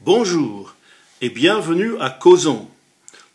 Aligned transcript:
Bonjour 0.00 0.74
et 1.20 1.30
bienvenue 1.30 1.98
à 1.98 2.10
Causons, 2.10 2.68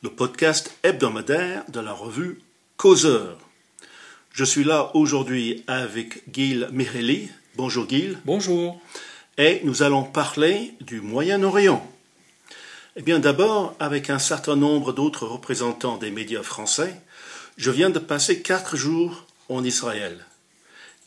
le 0.04 0.10
podcast 0.10 0.74
hebdomadaire 0.84 1.66
de 1.68 1.82
la 1.82 1.92
revue 1.92 2.40
Causeur. 2.78 3.38
Je 4.32 4.46
suis 4.46 4.64
là 4.64 4.92
aujourd'hui 4.94 5.66
avec 5.68 6.24
Gil 6.32 6.70
Micheli. 6.72 7.30
Bonjour 7.58 7.90
Gil. 7.90 8.18
Bonjour. 8.24 8.80
Et 9.38 9.60
nous 9.66 9.84
allons 9.84 10.04
parler 10.04 10.74
du 10.80 11.02
Moyen-Orient. 11.02 11.86
Eh 12.96 13.02
bien 13.02 13.20
d'abord, 13.20 13.76
avec 13.80 14.10
un 14.10 14.20
certain 14.20 14.56
nombre 14.56 14.94
d'autres 14.94 15.26
représentants 15.26 15.98
des 15.98 16.12
médias 16.12 16.44
français, 16.44 16.96
je 17.58 17.72
viens 17.72 17.90
de 17.90 18.00
passer 18.00 18.42
quatre 18.42 18.76
jours 18.76 19.26
en 19.50 19.64
Israël. 19.64 20.26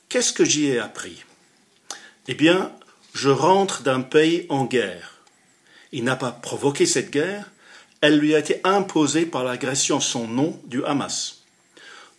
Qu'est-ce 0.08 0.32
que 0.32 0.44
j'y 0.44 0.66
ai 0.66 0.78
appris? 0.78 1.24
Eh 2.28 2.34
bien, 2.34 2.72
je 3.14 3.28
rentre 3.28 3.82
d'un 3.82 4.00
pays 4.00 4.46
en 4.48 4.64
guerre. 4.64 5.22
Il 5.92 6.04
n'a 6.04 6.16
pas 6.16 6.32
provoqué 6.32 6.86
cette 6.86 7.10
guerre, 7.10 7.50
elle 8.00 8.18
lui 8.18 8.34
a 8.34 8.38
été 8.38 8.60
imposée 8.64 9.24
par 9.24 9.44
l'agression 9.44 10.00
son 10.00 10.26
nom 10.28 10.60
du 10.66 10.84
Hamas. 10.84 11.42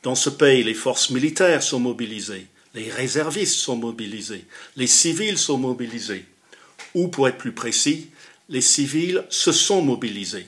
Dans 0.04 0.16
ce 0.16 0.30
pays, 0.30 0.64
les 0.64 0.74
forces 0.74 1.10
militaires 1.10 1.64
sont 1.64 1.80
mobilisées, 1.80 2.48
les 2.74 2.90
réservistes 2.90 3.56
sont 3.56 3.76
mobilisés, 3.76 4.46
les 4.76 4.88
civils 4.88 5.38
sont 5.38 5.58
mobilisés. 5.58 6.26
Ou 6.94 7.08
pour 7.08 7.28
être 7.28 7.38
plus 7.38 7.52
précis, 7.52 8.10
les 8.50 8.62
civils 8.62 9.26
se 9.30 9.52
sont 9.52 9.82
mobilisés, 9.82 10.48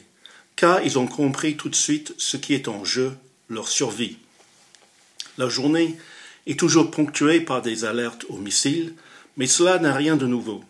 car 0.56 0.84
ils 0.84 0.98
ont 0.98 1.08
compris 1.08 1.58
tout 1.58 1.70
de 1.70 1.76
suite 1.76 2.14
ce 2.18 2.38
qui 2.38 2.54
est 2.54 2.68
en 2.68 2.86
jeu, 2.86 3.16
leur 3.50 3.68
survie. 3.68 4.18
La 5.38 5.50
journée 5.50 5.98
est 6.46 6.60
toujours 6.60 6.92
ponctuée 6.92 7.42
par 7.42 7.62
des 7.62 7.86
alertes 7.86 8.26
aux 8.30 8.38
missiles, 8.38 8.94
mais 9.36 9.48
cela 9.48 9.80
n'a 9.80 9.94
rien 9.94 10.18
de 10.18 10.26
nouveau. 10.26 10.64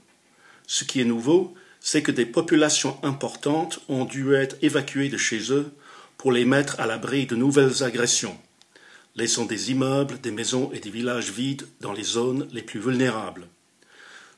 Ce 0.68 0.84
qui 0.84 1.00
est 1.00 1.06
nouveau, 1.06 1.54
c'est 1.80 2.02
que 2.02 2.12
des 2.12 2.26
populations 2.26 2.98
importantes 3.04 3.80
ont 3.88 4.06
dû 4.06 4.34
être 4.34 4.58
évacuées 4.62 5.10
de 5.10 5.18
chez 5.18 5.52
eux 5.52 5.72
pour 6.18 6.32
les 6.32 6.46
mettre 6.46 6.80
à 6.80 6.88
l'abri 6.88 7.26
de 7.26 7.36
nouvelles 7.36 7.84
agressions, 7.84 8.38
laissant 9.16 9.46
des 9.46 9.72
immeubles, 9.72 10.20
des 10.20 10.32
maisons 10.32 10.72
et 10.74 10.80
des 10.80 10.90
villages 10.90 11.32
vides 11.32 11.68
dans 11.80 11.94
les 11.94 12.04
zones 12.04 12.48
les 12.52 12.64
plus 12.64 12.80
vulnérables. 12.80 13.48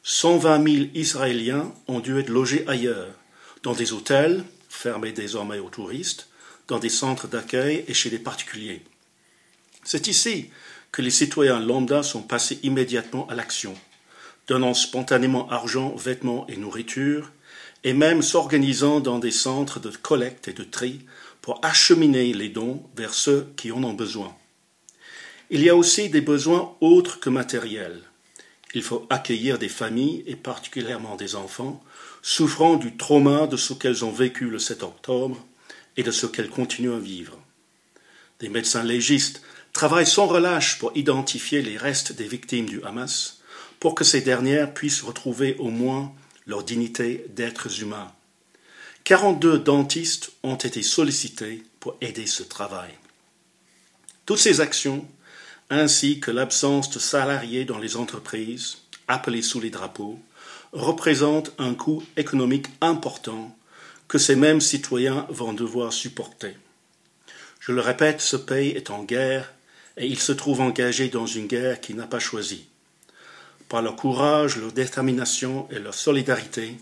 120 0.03 0.63
000 0.63 0.85
Israéliens 0.93 1.73
ont 1.87 1.99
dû 1.99 2.19
être 2.19 2.29
logés 2.29 2.65
ailleurs, 2.67 3.13
dans 3.63 3.73
des 3.73 3.93
hôtels, 3.93 4.43
fermés 4.69 5.11
désormais 5.11 5.59
aux 5.59 5.69
touristes, 5.69 6.28
dans 6.69 6.79
des 6.79 6.89
centres 6.89 7.27
d'accueil 7.27 7.83
et 7.87 7.93
chez 7.93 8.09
des 8.09 8.19
particuliers. 8.19 8.81
C'est 9.83 10.07
ici 10.07 10.49
que 10.91 11.01
les 11.01 11.09
citoyens 11.09 11.59
lambda 11.59 12.03
sont 12.03 12.21
passés 12.21 12.59
immédiatement 12.63 13.27
à 13.27 13.35
l'action, 13.35 13.75
donnant 14.47 14.73
spontanément 14.73 15.49
argent, 15.49 15.93
vêtements 15.95 16.47
et 16.47 16.57
nourriture, 16.57 17.31
et 17.83 17.93
même 17.93 18.21
s'organisant 18.21 18.99
dans 18.99 19.19
des 19.19 19.31
centres 19.31 19.79
de 19.79 19.89
collecte 19.89 20.47
et 20.47 20.53
de 20.53 20.63
tri 20.63 21.01
pour 21.41 21.59
acheminer 21.63 22.33
les 22.33 22.49
dons 22.49 22.83
vers 22.95 23.13
ceux 23.13 23.51
qui 23.57 23.71
en 23.71 23.83
ont 23.83 23.93
besoin. 23.93 24.35
Il 25.49 25.63
y 25.63 25.69
a 25.69 25.75
aussi 25.75 26.09
des 26.09 26.21
besoins 26.21 26.75
autres 26.81 27.19
que 27.19 27.29
matériels. 27.29 28.01
Il 28.75 28.83
faut 28.83 29.07
accueillir 29.09 29.57
des 29.57 29.69
familles, 29.69 30.23
et 30.27 30.35
particulièrement 30.35 31.15
des 31.15 31.35
enfants, 31.35 31.83
souffrant 32.21 32.75
du 32.75 32.95
trauma 32.97 33.47
de 33.47 33.57
ce 33.57 33.73
qu'elles 33.73 34.05
ont 34.05 34.11
vécu 34.11 34.49
le 34.49 34.59
7 34.59 34.83
octobre 34.83 35.43
et 35.99 36.03
de 36.03 36.11
ce 36.11 36.25
qu'elles 36.25 36.49
continuent 36.49 36.93
à 36.93 36.97
vivre. 36.99 37.37
Des 38.39 38.47
médecins 38.47 38.85
légistes 38.85 39.41
travaillent 39.73 40.07
sans 40.07 40.27
relâche 40.27 40.79
pour 40.79 40.95
identifier 40.95 41.61
les 41.61 41.75
restes 41.75 42.13
des 42.13 42.25
victimes 42.25 42.67
du 42.67 42.81
Hamas, 42.85 43.41
pour 43.81 43.95
que 43.95 44.05
ces 44.05 44.21
dernières 44.21 44.73
puissent 44.73 45.01
retrouver 45.01 45.57
au 45.59 45.69
moins 45.69 46.13
leur 46.47 46.63
dignité 46.63 47.25
d'êtres 47.35 47.81
humains. 47.81 48.13
42 49.03 49.59
dentistes 49.59 50.31
ont 50.41 50.55
été 50.55 50.83
sollicités 50.83 51.63
pour 51.81 51.97
aider 51.99 52.27
ce 52.27 52.43
travail. 52.43 52.91
Toutes 54.25 54.39
ces 54.39 54.61
actions 54.61 55.05
ainsi 55.69 56.21
que 56.21 56.31
l'absence 56.31 56.89
de 56.91 56.99
salariés 56.99 57.65
dans 57.65 57.77
les 57.77 57.97
entreprises, 57.97 58.77
appelés 59.09 59.41
sous 59.41 59.59
les 59.59 59.69
drapeaux, 59.69 60.17
représentent 60.71 61.51
un 61.57 61.73
coût 61.73 62.01
économique 62.15 62.67
important 62.79 63.53
que 64.09 64.17
ces 64.17 64.35
mêmes 64.35 64.59
citoyens 64.59 65.25
vont 65.29 65.53
devoir 65.53 65.93
supporter. 65.93 66.57
Je 67.59 67.71
le 67.71 67.79
répète, 67.79 68.19
ce 68.19 68.35
pays 68.35 68.71
est 68.71 68.89
en 68.89 69.03
guerre 69.03 69.53
et 69.97 70.07
il 70.07 70.19
se 70.19 70.31
trouve 70.31 70.61
engagé 70.61 71.09
dans 71.09 71.27
une 71.27 71.45
guerre 71.45 71.79
qu'il 71.79 71.95
n'a 71.95 72.07
pas 72.07 72.19
choisie. 72.19 72.65
Par 73.69 73.83
leur 73.83 73.95
courage, 73.95 74.57
leur 74.57 74.71
détermination 74.71 75.69
et 75.69 75.77
leur 75.77 75.93
solidarité, 75.93 76.75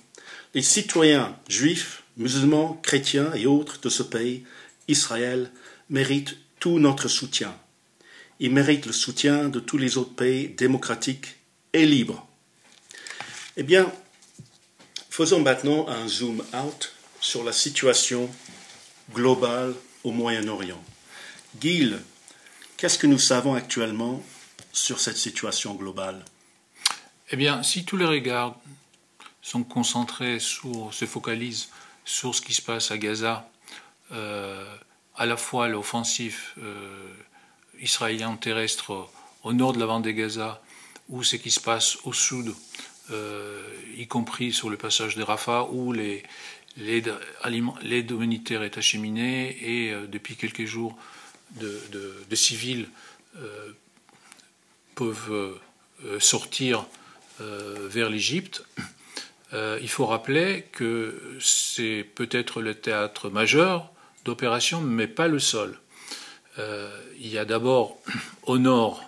les 0.53 0.61
citoyens 0.61 1.35
juifs, 1.49 2.03
musulmans, 2.15 2.79
chrétiens 2.81 3.33
et 3.33 3.45
autres 3.45 3.81
de 3.81 3.89
ce 3.89 4.03
pays, 4.03 4.45
Israël, 4.87 5.51
méritent 5.89 6.37
tout 6.61 6.79
notre 6.79 7.09
soutien. 7.09 7.53
Il 8.39 8.53
mérite 8.53 8.85
le 8.85 8.93
soutien 8.93 9.49
de 9.49 9.59
tous 9.59 9.77
les 9.77 9.97
autres 9.97 10.15
pays 10.15 10.47
démocratiques 10.47 11.35
et 11.73 11.85
libres. 11.85 12.25
Eh 13.57 13.63
bien, 13.63 13.91
faisons 15.09 15.41
maintenant 15.41 15.89
un 15.89 16.07
zoom 16.07 16.41
out 16.53 16.93
sur 17.19 17.43
la 17.43 17.51
situation 17.51 18.29
globale 19.13 19.73
au 20.03 20.11
Moyen-Orient. 20.11 20.81
Gil, 21.59 21.99
qu'est-ce 22.77 22.97
que 22.97 23.07
nous 23.07 23.19
savons 23.19 23.55
actuellement 23.55 24.23
sur 24.71 24.99
cette 24.99 25.17
situation 25.17 25.73
globale? 25.73 26.23
Eh 27.31 27.35
bien, 27.35 27.63
si 27.63 27.83
tous 27.83 27.97
les 27.97 28.05
regards 28.05 28.55
sont 29.41 29.63
concentrés 29.63 30.39
sur, 30.39 30.93
se 30.93 31.05
focalisent 31.05 31.69
sur 32.05 32.35
ce 32.35 32.41
qui 32.41 32.53
se 32.53 32.61
passe 32.61 32.91
à 32.91 32.97
Gaza, 32.97 33.49
euh, 34.11 34.65
à 35.15 35.25
la 35.25 35.35
fois 35.35 35.67
l'offensive 35.67 36.39
euh, 36.59 37.13
israélien 37.79 38.35
terrestre 38.35 39.09
au 39.43 39.53
nord 39.53 39.73
de 39.73 39.79
la 39.79 39.87
bande 39.87 40.03
de 40.03 40.11
Gaza 40.11 40.61
ou 41.09 41.23
ce 41.23 41.35
qui 41.35 41.51
se 41.51 41.59
passe 41.59 41.97
au 42.03 42.13
sud, 42.13 42.53
euh, 43.11 43.61
y 43.95 44.07
compris 44.07 44.51
sur 44.51 44.69
le 44.69 44.77
passage 44.77 45.15
de 45.15 45.23
Rafah, 45.23 45.63
où 45.71 45.93
l'aide 46.77 48.11
humanitaire 48.11 48.63
est 48.63 48.77
acheminée 48.77 49.57
et 49.61 49.91
euh, 49.91 50.07
depuis 50.07 50.35
quelques 50.35 50.65
jours, 50.65 50.97
de, 51.59 52.35
civils 52.35 52.89
euh, 53.37 53.71
peuvent 54.95 55.57
sortir 56.19 56.85
vers 57.39 58.09
l'Égypte. 58.09 58.65
il 59.53 59.89
faut 59.89 60.05
rappeler 60.05 60.65
que 60.71 61.37
c'est 61.39 62.05
peut-être 62.15 62.61
le 62.61 62.75
théâtre 62.75 63.29
majeur 63.29 63.91
d'opération, 64.25 64.81
mais 64.81 65.07
pas 65.07 65.27
le 65.27 65.39
seul. 65.39 65.79
Euh, 66.59 66.89
il 67.19 67.27
y 67.27 67.37
a 67.37 67.45
d'abord 67.45 67.97
au 68.43 68.57
nord 68.57 69.03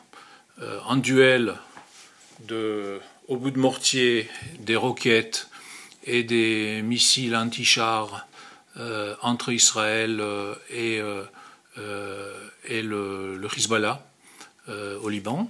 euh, 0.62 0.80
un 0.88 0.98
duel 0.98 1.56
au 3.28 3.36
bout 3.36 3.52
de 3.52 3.60
mortier 3.60 4.30
des 4.60 4.76
roquettes 4.76 5.50
et 6.04 6.24
des 6.24 6.82
missiles 6.82 7.36
anti-chars 7.36 8.28
euh, 8.78 9.16
entre 9.22 9.52
Israël 9.52 10.24
et, 10.70 11.02
et 12.68 12.82
le, 12.82 13.38
le, 13.38 13.48
Hezbollah 13.58 14.02
au 14.68 15.10
Liban. 15.10 15.50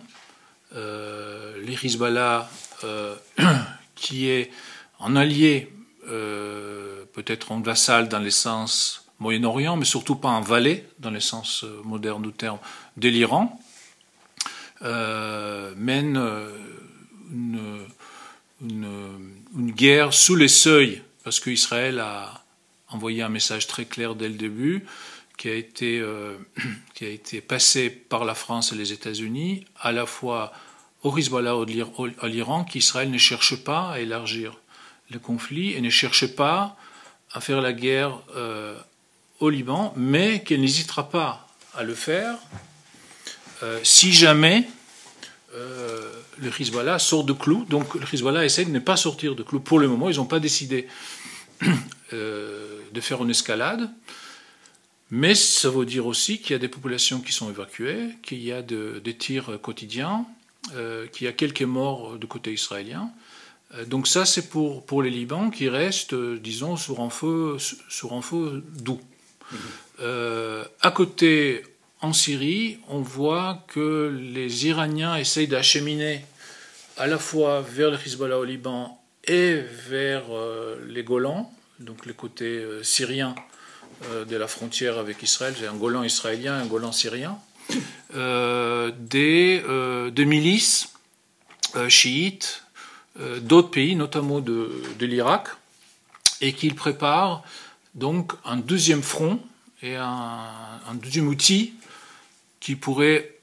les 0.74 1.78
Hezbollah, 1.84 2.50
qui 3.96 4.30
est 4.30 4.52
un 5.00 5.16
allié, 5.16 5.72
peut-être 6.08 7.52
un 7.52 7.62
vassal 7.62 8.10
dans 8.10 8.20
les 8.20 8.32
sens 8.32 9.10
Moyen-Orient, 9.20 9.76
mais 9.76 9.86
surtout 9.86 10.16
pas 10.16 10.30
un 10.30 10.42
valet, 10.42 10.88
dans 11.00 11.12
le 11.12 11.20
sens 11.20 11.64
euh, 11.64 11.82
moderne 11.84 12.22
du 12.22 12.32
terme, 12.32 12.58
de 12.98 13.10
l'Iran, 13.10 13.60
euh, 14.82 15.74
mène 15.76 16.18
euh, 16.18 16.50
une, 17.32 17.80
une, 18.62 19.68
guerre 19.80 20.14
sous 20.14 20.36
les 20.36 20.50
seuils, 20.50 21.02
parce 21.24 21.40
qu'Israël 21.40 22.00
a 22.00 22.44
envoyé 22.90 23.22
un 23.22 23.30
message 23.30 23.66
très 23.66 23.86
clair 23.86 24.14
dès 24.14 24.28
le 24.28 24.36
début, 24.36 24.86
qui 25.38 25.48
a 25.48 25.54
été, 25.54 26.04
qui 26.94 27.06
a 27.06 27.08
été 27.08 27.40
passé 27.40 27.90
par 27.90 28.26
la 28.26 28.36
France 28.36 28.74
et 28.74 28.76
les 28.76 28.92
États-Unis, 28.92 29.66
à 29.80 29.94
la 29.94 30.06
fois 30.06 30.52
au 31.04 31.18
Hezbollah 31.18 31.56
à 32.22 32.28
l'Iran, 32.28 32.66
qu'Israël 32.66 33.10
ne 33.10 33.18
cherche 33.18 33.56
pas 33.56 33.92
à 33.92 34.00
élargir 34.00 34.60
le 35.12 35.18
conflit 35.18 35.72
et 35.72 35.80
ne 35.80 35.90
cherche 35.90 36.28
pas 36.28 36.76
à 37.32 37.40
faire 37.40 37.62
la 37.62 37.72
guerre 37.72 38.20
au 39.40 39.50
Liban, 39.50 39.94
mais 39.96 40.44
qu'elle 40.44 40.60
n'hésitera 40.60 41.10
pas 41.10 41.48
à 41.74 41.84
le 41.84 41.96
faire 41.96 42.38
euh, 43.64 43.80
si 43.84 44.12
jamais 44.14 44.68
euh, 45.54 46.19
le 46.42 46.50
Hezbollah 46.62 47.00
sort 47.00 47.24
de 47.24 47.34
clou. 47.34 47.66
Donc 47.70 47.96
le 47.96 48.06
Hezbollah 48.12 48.46
essaie 48.46 48.66
de 48.66 48.72
ne 48.72 48.80
pas 48.80 48.98
sortir 48.98 49.36
de 49.36 49.44
clou. 49.44 49.60
Pour 49.60 49.80
le 49.80 49.88
moment, 49.88 50.10
ils 50.10 50.18
n'ont 50.18 50.26
pas 50.26 50.40
décidé 50.40 50.88
euh, 52.14 52.80
de 52.92 53.02
faire 53.02 53.24
une 53.24 53.30
escalade. 53.30 53.90
Mais 55.12 55.34
ça 55.34 55.70
veut 55.70 55.86
dire 55.86 56.06
aussi 56.06 56.40
qu'il 56.40 56.52
y 56.52 56.56
a 56.56 56.60
des 56.60 56.68
populations 56.68 57.20
qui 57.20 57.32
sont 57.32 57.50
évacuées, 57.50 58.10
qu'il 58.22 58.44
y 58.44 58.52
a 58.52 58.62
des 58.62 59.16
tirs 59.18 59.60
quotidiens, 59.60 60.28
qu'il 61.12 61.26
y 61.26 61.28
a 61.28 61.32
quelques 61.32 61.64
morts 61.64 62.20
du 62.20 62.28
côté 62.28 62.54
israélien. 62.54 63.10
donc 63.88 64.08
ça, 64.08 64.24
c'est 64.26 64.50
pour, 64.50 64.86
pour 64.86 65.02
les 65.02 65.10
Libans 65.10 65.50
qui 65.50 65.68
restent, 65.68 66.14
disons, 66.14 66.78
sur 66.78 67.00
un 67.00 67.10
feu, 67.10 67.58
sur 67.90 68.14
un 68.14 68.22
feu 68.22 68.64
doux. 68.78 69.02
Mm-hmm. 69.52 70.66
à 70.80 70.92
côté, 70.92 71.64
en 72.02 72.14
Syrie, 72.14 72.80
on 72.88 73.02
voit 73.02 73.66
que 73.68 74.18
les 74.34 74.68
Iraniens 74.68 75.16
essayent 75.16 75.48
d'acheminer 75.48 76.26
à 76.98 77.08
la 77.08 77.18
fois 77.18 77.62
vers 77.62 77.92
le 77.92 77.98
Hezbollah 77.98 78.40
au 78.40 78.44
Liban 78.44 79.02
et 79.26 79.62
vers 79.90 80.24
les 80.88 81.04
Golans, 81.04 81.52
donc 81.80 82.06
le 82.06 82.14
côté 82.14 82.46
euh, 82.46 82.84
syrien 82.84 83.36
euh, 84.12 84.26
de 84.26 84.36
la 84.36 84.48
frontière 84.48 84.98
avec 84.98 85.24
Israël, 85.24 85.56
j'ai 85.58 85.68
un 85.68 85.76
Golan 85.76 86.04
israélien, 86.04 86.56
un 86.56 86.66
Golan 86.66 86.92
syrien, 86.92 87.40
euh, 88.16 88.92
des, 88.98 90.26
milices 90.26 90.94
chiites 91.88 92.64
d'autres 93.42 93.70
pays, 93.70 93.96
notamment 93.96 94.40
de, 94.40 94.84
l'Irak, 95.00 95.50
et 96.42 96.54
qu'ils 96.54 96.76
préparent 96.76 97.44
donc 97.96 98.34
un 98.46 98.58
deuxième 98.58 99.04
front 99.04 99.40
et 99.82 99.96
un, 99.96 100.94
deuxième 100.96 101.28
outil 101.28 101.74
qui 102.60 102.76
pourrait 102.76 103.36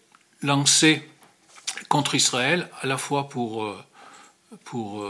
lancer 0.43 1.03
contre 1.89 2.15
Israël, 2.15 2.69
à 2.81 2.87
la 2.87 2.99
fois 2.99 3.29
pour, 3.29 3.75
pour 4.65 5.07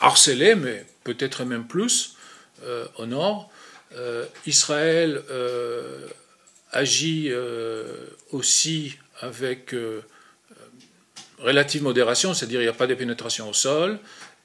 harceler, 0.00 0.54
mais 0.54 0.84
peut-être 1.04 1.44
même 1.44 1.66
plus, 1.66 2.16
euh, 2.64 2.86
au 2.98 3.06
nord. 3.06 3.50
Euh, 3.96 4.26
Israël 4.46 5.22
euh, 5.30 6.06
agit 6.72 7.32
aussi 8.30 8.96
avec 9.20 9.74
relative 11.38 11.82
modération, 11.82 12.32
c'est-à-dire 12.34 12.60
il 12.60 12.64
n'y 12.64 12.68
a 12.68 12.74
pas 12.74 12.86
de 12.86 12.94
pénétration 12.94 13.48
au 13.48 13.52
sol, 13.52 13.98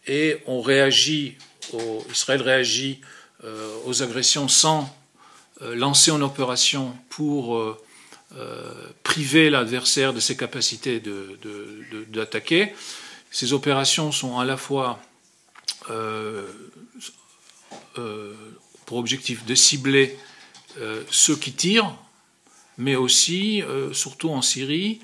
et 0.07 0.41
on 0.47 0.61
réagit, 0.61 1.37
Israël 2.11 2.41
réagit 2.41 3.01
aux 3.85 4.01
agressions 4.01 4.47
sans 4.47 4.95
lancer 5.61 6.11
une 6.11 6.23
opération 6.23 6.95
pour 7.09 7.77
priver 9.03 9.49
l'adversaire 9.49 10.13
de 10.13 10.19
ses 10.19 10.35
capacités 10.35 11.01
d'attaquer. 12.09 12.73
Ces 13.31 13.53
opérations 13.53 14.11
sont 14.11 14.39
à 14.39 14.45
la 14.45 14.57
fois 14.57 14.99
euh, 17.97 18.33
pour 18.85 18.97
objectif 18.99 19.45
de 19.45 19.55
cibler 19.55 20.15
euh, 20.79 21.01
ceux 21.09 21.35
qui 21.35 21.53
tirent, 21.53 21.95
mais 22.77 22.95
aussi, 22.95 23.63
euh, 23.63 23.93
surtout 23.93 24.29
en 24.29 24.43
Syrie, 24.43 24.99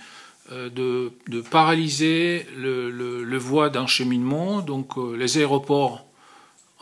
de, 0.52 1.12
paralyser 1.50 2.46
le, 2.58 2.92
le, 2.92 3.38
voie 3.38 3.70
d'encheminement. 3.70 4.62
Donc 4.62 4.98
les 5.18 5.38
aéroports 5.38 6.06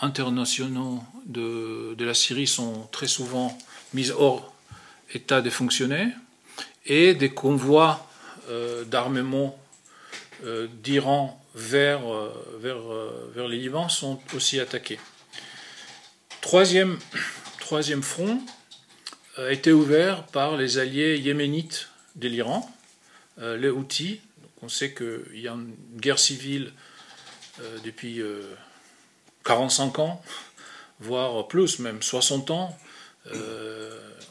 internationaux 0.02 1.04
de, 1.26 1.96
la 2.00 2.14
Syrie 2.14 2.48
sont 2.48 2.88
très 2.92 3.08
souvent 3.08 3.58
mis 3.94 4.12
hors 4.12 4.54
état 5.14 5.42
de 5.42 5.50
fonctionner 5.50 6.08
et 6.86 7.14
des 7.14 7.30
convois 7.30 8.06
d'armement 8.88 9.60
d'Iran 10.84 11.40
vers, 11.54 12.02
vers, 12.60 12.80
vers 13.34 13.48
les 13.48 13.58
Liban 13.58 13.90
sont 13.90 14.20
aussi 14.34 14.60
attaqués. 14.60 15.00
Troisième, 16.42 16.98
front 18.02 18.42
a 19.38 19.42
euh, 19.42 19.52
été 19.52 19.72
ouvert 19.72 20.26
par 20.26 20.58
les 20.58 20.80
alliés 20.80 21.18
yéménites 21.18 21.90
de 22.16 22.28
l'Iran, 22.28 22.68
euh, 23.40 23.56
les 23.56 23.70
Houthis. 23.70 24.22
on 24.62 24.70
sait 24.70 24.94
qu'il 24.94 25.40
y 25.40 25.48
a 25.48 25.52
une 25.52 25.76
guerre 25.98 26.18
civile 26.18 26.74
euh, 27.62 27.78
depuis 27.84 28.22
45 29.50 29.98
ans, 29.98 30.22
voire 31.00 31.48
plus, 31.48 31.80
même 31.80 32.04
60 32.04 32.52
ans. 32.52 32.78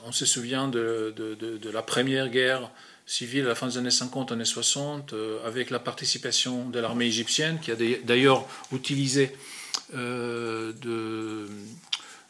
on 0.07 0.13
se 0.13 0.25
souvient 0.25 0.69
de, 0.69 1.13
de, 1.17 1.71
la 1.71 1.83
première 1.83 2.29
guerre 2.29 2.71
civile 3.05 3.47
à 3.47 3.49
la 3.49 3.55
fin 3.57 3.67
des 3.67 3.79
années 3.79 3.91
50, 3.91 4.31
années 4.31 4.45
60, 4.45 5.13
avec 5.45 5.71
la 5.71 5.81
participation 5.81 6.69
de 6.69 6.79
l'armée 6.79 7.07
égyptienne, 7.07 7.59
qui 7.59 7.73
a 7.73 7.77
d'ailleurs 8.05 8.47
utilisé 8.73 9.35
de, 9.93 11.49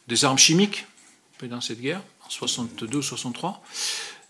des 0.07 0.25
armes 0.25 0.39
chimiques 0.39 0.87
pendant 1.37 1.61
cette 1.61 1.83
guerre, 1.83 2.01
en 2.25 2.47
62-63. 2.47 3.57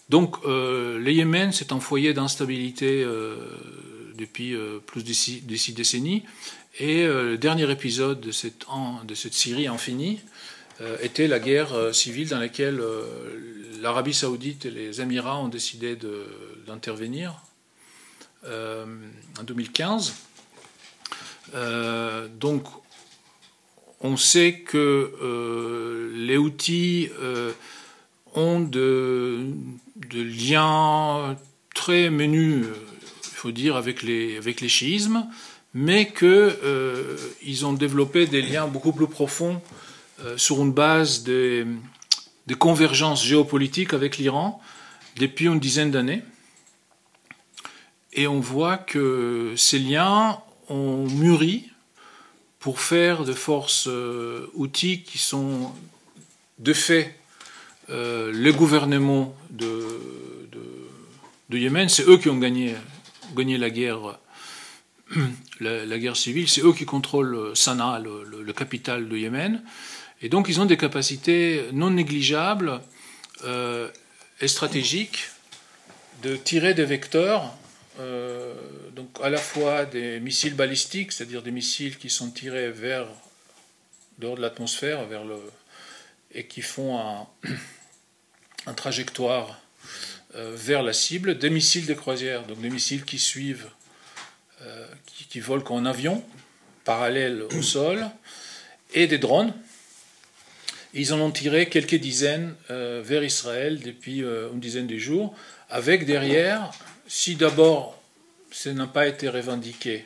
Donc 0.08 0.36
euh, 0.44 0.98
le 0.98 1.12
Yémen, 1.12 1.52
c'est 1.52 1.72
un 1.72 1.80
foyer 1.80 2.12
d'instabilité 2.12 3.04
euh, 3.04 3.36
depuis 4.16 4.54
euh, 4.54 4.78
plus 4.84 5.04
de 5.04 5.12
six, 5.12 5.42
décennies. 5.72 6.24
Et 6.78 7.06
le 7.06 7.36
dernier 7.36 7.70
épisode 7.70 8.20
de 8.20 8.30
cette, 8.30 8.66
de 9.04 9.14
cette 9.14 9.34
Syrie 9.34 9.66
infinie 9.66 10.20
était 11.00 11.26
la 11.26 11.40
guerre 11.40 11.92
civile 11.92 12.28
dans 12.28 12.38
laquelle 12.38 12.80
l'Arabie 13.80 14.14
saoudite 14.14 14.66
et 14.66 14.70
les 14.70 15.00
Émirats 15.00 15.38
ont 15.38 15.48
décidé 15.48 15.98
d'intervenir 16.66 17.42
en 18.46 19.42
2015. 19.42 20.14
donc 22.38 22.64
on 24.00 24.16
sait 24.16 24.60
que 24.60 25.12
euh, 25.22 26.12
les 26.14 26.36
outils 26.36 27.08
euh, 27.20 27.52
ont 28.34 28.60
de, 28.60 29.46
liens 30.12 31.36
très 31.74 32.10
menus, 32.10 32.66
il 33.24 33.30
faut 33.30 33.50
dire, 33.50 33.76
avec 33.76 34.02
les, 34.02 34.36
avec 34.36 34.60
les 34.60 34.68
chiismes, 34.68 35.26
mais 35.74 36.12
qu'ils 36.12 36.28
euh, 36.28 37.16
ont 37.64 37.72
développé 37.72 38.26
des 38.26 38.42
liens 38.42 38.66
beaucoup 38.66 38.92
plus 38.92 39.08
profonds 39.08 39.60
sur 40.36 40.60
une 40.60 40.72
base 40.72 41.22
de, 41.22 41.64
convergence 42.58 43.24
géopolitique 43.24 43.94
avec 43.94 44.18
l'Iran 44.18 44.60
depuis 45.16 45.46
une 45.46 45.60
dizaine 45.60 45.92
d'années. 45.92 46.22
Et 48.12 48.26
on 48.26 48.40
voit 48.40 48.78
que 48.78 49.54
ces 49.56 49.78
liens 49.78 50.40
ont 50.68 51.06
mûri 51.06 51.70
pour 52.58 52.80
faire 52.80 53.24
de 53.24 53.32
forces 53.32 53.86
euh, 53.88 54.50
outils 54.54 55.02
qui 55.02 55.18
sont 55.18 55.72
de 56.58 56.72
fait 56.72 57.14
euh, 57.90 58.32
le 58.32 58.52
gouvernement 58.52 59.34
de, 59.50 59.86
de, 61.48 61.58
Yémen. 61.58 61.88
C'est 61.88 62.06
eux 62.06 62.18
qui 62.18 62.28
ont 62.28 62.36
gagné 62.36 62.76
la 63.36 63.70
guerre. 63.70 64.18
La, 65.60 65.98
guerre 65.98 66.16
civile, 66.16 66.48
c'est 66.48 66.60
eux 66.62 66.72
qui 66.72 66.84
contrôlent 66.84 67.56
Sanaa, 67.56 67.98
le, 67.98 68.52
capital 68.52 69.08
de 69.08 69.16
Yémen. 69.16 69.62
Et 70.22 70.28
donc 70.28 70.48
ils 70.48 70.60
ont 70.60 70.66
des 70.66 70.76
capacités 70.76 71.64
non 71.72 71.90
négligeables 71.90 72.80
euh, 73.44 73.88
et 74.40 74.48
stratégiques 74.48 75.30
de 76.22 76.36
tirer 76.36 76.74
des 76.74 76.84
vecteurs 76.84 77.52
euh, 78.00 78.54
donc 78.92 79.08
à 79.22 79.28
la 79.28 79.38
fois 79.38 79.84
des 79.84 80.20
missiles 80.20 80.54
balistiques, 80.54 81.12
c'est-à-dire 81.12 81.42
des 81.42 81.50
missiles 81.50 81.98
qui 81.98 82.10
sont 82.10 82.30
tirés 82.30 82.70
vers 82.70 83.06
dehors 84.18 84.36
de 84.36 84.42
l'atmosphère, 84.42 85.04
vers 85.06 85.24
le 85.24 85.36
et 86.32 86.46
qui 86.46 86.62
font 86.62 86.98
un, 86.98 88.74
trajectoire 88.76 89.58
euh, 90.34 90.54
vers 90.54 90.82
la 90.82 90.92
cible, 90.92 91.38
des 91.38 91.50
missiles 91.50 91.86
de 91.86 91.94
croisière, 91.94 92.44
donc 92.44 92.60
des 92.60 92.70
missiles 92.70 93.04
qui 93.04 93.18
suivent, 93.18 93.68
euh, 94.62 94.86
qui, 95.28 95.40
volent 95.40 95.64
en 95.68 95.84
avion, 95.84 96.24
parallèle 96.84 97.42
au 97.42 97.62
sol, 97.62 98.06
et 98.94 99.06
des 99.06 99.18
drones. 99.18 99.52
Ils 100.94 101.12
en 101.12 101.20
ont 101.20 101.30
tiré 101.30 101.68
quelques 101.68 101.96
dizaines 101.96 102.54
vers 102.70 103.22
Israël 103.22 103.78
depuis 103.80 104.20
une 104.20 104.58
dizaine 104.58 104.86
de 104.86 104.96
jours, 104.96 105.36
avec 105.68 106.06
derrière 106.06 106.70
si 107.06 107.36
d'abord 107.36 107.98
ce 108.50 108.68
n'a 108.68 108.86
pas 108.86 109.06
été 109.06 109.28
revendiqué, 109.28 110.04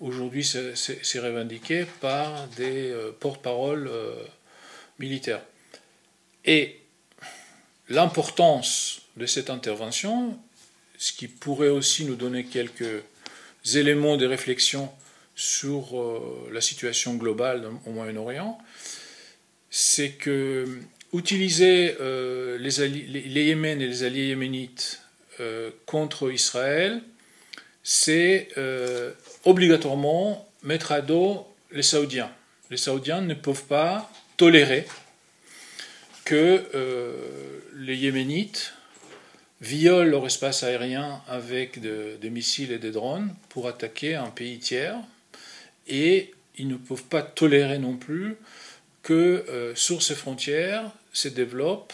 aujourd'hui 0.00 0.44
c'est 0.44 1.18
revendiqué 1.18 1.86
par 2.00 2.46
des 2.48 2.90
euh, 2.90 3.12
porte-paroles 3.18 3.88
euh, 3.88 4.24
militaires. 4.98 5.42
Et 6.44 6.80
l'importance 7.88 9.02
de 9.16 9.26
cette 9.26 9.50
intervention, 9.50 10.38
ce 10.98 11.12
qui 11.12 11.28
pourrait 11.28 11.68
aussi 11.68 12.04
nous 12.04 12.16
donner 12.16 12.44
quelques 12.44 13.02
éléments 13.72 14.16
de 14.16 14.26
réflexion 14.26 14.90
sur 15.34 16.00
euh, 16.00 16.48
la 16.52 16.60
situation 16.60 17.14
globale 17.14 17.66
au 17.86 17.90
Moyen-Orient, 17.90 18.58
c'est 19.70 20.10
que 20.10 20.66
utiliser 21.12 21.96
les, 22.58 22.70
les 22.78 23.44
Yémen 23.44 23.80
et 23.80 23.86
les 23.86 24.02
alliés 24.02 24.28
yéménites 24.28 25.00
euh, 25.40 25.70
contre 25.86 26.30
Israël, 26.32 27.02
c'est 27.82 28.48
euh, 28.56 29.12
obligatoirement 29.44 30.48
mettre 30.62 30.92
à 30.92 31.00
dos 31.00 31.46
les 31.72 31.82
Saoudiens. 31.82 32.30
Les 32.70 32.76
Saoudiens 32.76 33.20
ne 33.20 33.34
peuvent 33.34 33.64
pas 33.64 34.10
tolérer 34.36 34.86
que 36.24 36.62
les 37.76 37.96
Yéménites 37.96 38.72
violent 39.64 40.04
leur 40.04 40.26
espace 40.26 40.62
aérien 40.62 41.22
avec 41.26 41.80
des 41.80 42.30
missiles 42.30 42.70
et 42.70 42.78
des 42.78 42.90
drones 42.90 43.34
pour 43.48 43.66
attaquer 43.66 44.14
un 44.14 44.30
pays 44.30 44.58
tiers 44.58 44.96
et 45.88 46.32
ils 46.56 46.68
ne 46.68 46.76
peuvent 46.76 47.04
pas 47.04 47.22
tolérer 47.22 47.78
non 47.78 47.96
plus 47.96 48.36
que 49.02 49.44
euh, 49.48 49.74
sur 49.74 50.02
ces 50.02 50.14
frontières 50.14 50.90
se 51.12 51.28
développe 51.28 51.92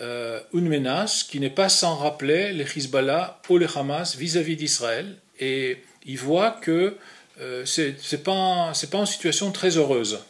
euh, 0.00 0.40
une 0.54 0.68
menace 0.68 1.22
qui 1.22 1.40
n'est 1.40 1.50
pas 1.50 1.68
sans 1.68 1.96
rappeler 1.96 2.52
les 2.52 2.64
Hezbollah 2.64 3.40
ou 3.48 3.58
les 3.58 3.68
Hamas 3.76 4.16
vis-à-vis 4.16 4.56
d'Israël. 4.56 5.16
Et 5.38 5.82
ils 6.06 6.18
voient 6.18 6.58
que 6.62 6.96
euh, 7.40 7.64
ce 7.64 7.82
n'est 7.82 8.22
pas, 8.22 8.72
pas 8.90 8.98
une 8.98 9.06
situation 9.06 9.52
très 9.52 9.76
heureuse 9.76 10.20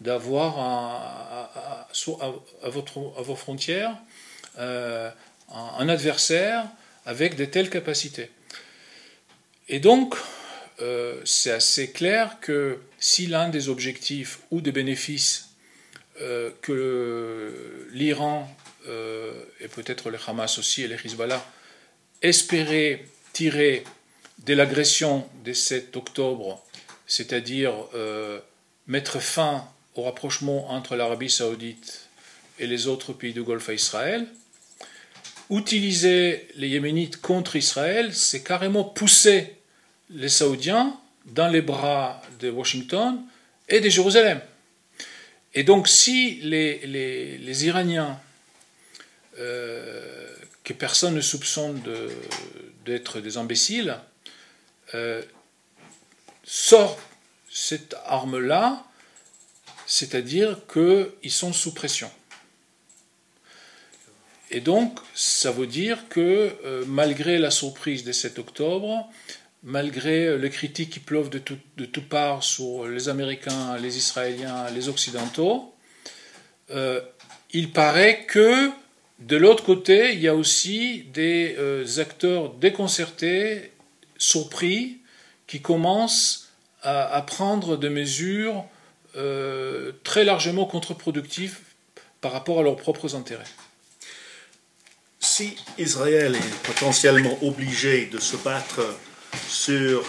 d'avoir 0.00 0.58
à, 0.58 1.88
à, 2.62 2.70
vos 2.70 3.36
frontières 3.36 3.94
un 5.50 5.88
adversaire 5.88 6.66
avec 7.06 7.36
de 7.36 7.44
telles 7.44 7.70
capacités. 7.70 8.30
Et 9.68 9.78
donc, 9.78 10.16
euh, 10.80 11.20
c'est 11.24 11.50
assez 11.50 11.90
clair 11.90 12.38
que 12.40 12.78
si 12.98 13.26
l'un 13.26 13.48
des 13.48 13.68
objectifs 13.68 14.40
ou 14.50 14.60
des 14.60 14.72
bénéfices 14.72 15.50
euh, 16.20 16.50
que 16.62 17.88
l'Iran 17.92 18.54
euh, 18.88 19.32
et 19.60 19.68
peut-être 19.68 20.10
le 20.10 20.18
Hamas 20.26 20.58
aussi 20.58 20.82
et 20.82 20.88
les 20.88 20.96
Hezbollah 20.96 21.44
espéraient 22.22 23.04
tirer 23.32 23.84
de 24.46 24.54
l'agression 24.54 25.28
de 25.44 25.52
7 25.52 25.96
octobre, 25.96 26.64
c'est-à-dire 27.06 27.74
mettre 28.86 29.20
fin 29.20 29.68
au 29.94 30.02
rapprochement 30.02 30.70
entre 30.70 30.96
l'Arabie 30.96 31.30
saoudite 31.30 32.08
et 32.58 32.66
les 32.66 32.86
autres 32.86 33.12
pays 33.12 33.32
du 33.32 33.42
Golfe 33.42 33.68
à 33.68 33.74
Israël, 33.74 34.26
utiliser 35.50 36.48
les 36.56 36.68
Yéménites 36.68 37.20
contre 37.20 37.56
Israël, 37.56 38.14
c'est 38.14 38.42
carrément 38.42 38.84
pousser 38.84 39.56
les 40.10 40.28
Saoudiens 40.28 40.98
dans 41.26 41.48
les 41.48 41.62
bras 41.62 42.22
de 42.40 42.50
Washington 42.50 43.20
et 43.68 43.80
de 43.80 43.88
Jérusalem. 43.88 44.40
Et 45.54 45.64
donc 45.64 45.88
si 45.88 46.36
les, 46.42 47.66
Iraniens, 47.66 48.18
euh, 49.38 50.26
que 50.64 50.72
personne 50.72 51.14
ne 51.14 51.20
soupçonne 51.20 51.82
d'être 52.84 53.20
des 53.20 53.36
imbéciles, 53.36 53.98
euh, 54.94 55.22
sortent 56.44 57.00
cette 57.50 57.96
arme-là, 58.06 58.84
c'est-à-dire 59.86 60.58
qu'ils 60.72 61.30
sont 61.32 61.52
sous 61.52 61.74
pression. 61.74 62.10
Et 64.50 64.60
donc, 64.60 64.98
ça 65.14 65.52
veut 65.52 65.66
dire 65.66 66.08
que 66.08 66.56
euh, 66.64 66.84
malgré 66.86 67.38
la 67.38 67.50
surprise 67.50 68.04
de 68.04 68.12
7 68.12 68.38
octobre, 68.38 69.08
malgré 69.62 70.38
les 70.38 70.50
critiques 70.50 70.90
qui 70.90 71.00
pleuvent 71.00 71.30
de 71.30 71.38
toutes 71.38 71.92
tout 71.92 72.02
parts 72.02 72.42
sur 72.42 72.86
les 72.86 73.08
Américains, 73.08 73.76
les 73.78 73.96
Israéliens, 73.96 74.70
les 74.70 74.88
Occidentaux, 74.88 75.74
euh, 76.70 77.00
il 77.52 77.70
paraît 77.72 78.24
que 78.26 78.70
de 79.20 79.36
l'autre 79.36 79.64
côté, 79.64 80.14
il 80.14 80.20
y 80.20 80.28
a 80.28 80.34
aussi 80.34 81.04
des 81.12 81.54
euh, 81.58 81.84
acteurs 81.98 82.54
déconcertés, 82.54 83.70
surpris, 84.16 84.98
qui 85.46 85.60
commencent 85.60 86.48
à, 86.82 87.20
prendre 87.26 87.76
des 87.76 87.90
mesures 87.90 88.64
euh, 89.16 89.92
très 90.04 90.24
largement 90.24 90.64
contre-productives 90.64 91.58
par 92.22 92.32
rapport 92.32 92.60
à 92.60 92.62
leurs 92.62 92.76
propres 92.76 93.14
intérêts. 93.14 93.44
Si 95.22 95.54
Israël 95.76 96.34
est 96.34 96.62
potentiellement 96.62 97.38
obligé 97.42 98.06
de 98.06 98.18
se 98.18 98.36
battre 98.36 98.80
sur 99.46 100.02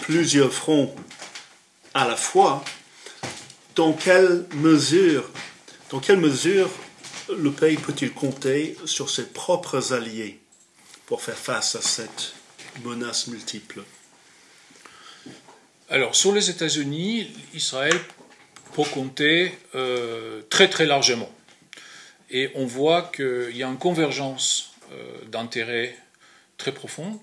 plusieurs 0.00 0.52
fronts 0.52 0.94
à 1.92 2.08
la 2.08 2.16
fois, 2.16 2.64
dans 3.74 3.92
quelle 3.92 4.46
mesure, 4.54 5.30
le 5.92 7.50
pays 7.50 7.76
peut-il 7.76 8.12
compter 8.12 8.78
sur 8.86 9.10
ses 9.10 9.26
propres 9.26 9.92
alliés 9.92 10.40
pour 11.04 11.20
faire 11.22 11.36
face 11.36 11.76
à 11.76 11.82
cette 11.82 12.32
menace 12.82 13.26
multiple? 13.26 13.84
Alors, 15.90 16.16
sur 16.16 16.32
les 16.32 16.48
États-Unis, 16.48 17.30
Israël 17.52 18.00
peut 18.74 18.84
compter 18.84 19.56
euh, 19.74 20.40
très 20.48 20.68
très 20.68 20.86
largement. 20.86 21.30
Et 22.30 22.50
on 22.54 22.66
voit 22.66 23.10
qu'il 23.14 23.56
y 23.56 23.62
a 23.62 23.68
une 23.68 23.78
convergence 23.78 24.72
euh, 24.92 25.24
d'intérêts 25.26 25.96
très 26.58 26.72
profonde 26.72 27.18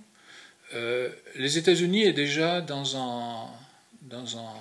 euh, 0.74 1.10
les 1.36 1.57
États-Unis 1.57 2.03
est 2.03 2.13
déjà 2.13 2.62
dans 2.62 2.98
un, 2.98 3.48
dans 4.01 4.38
un 4.38 4.53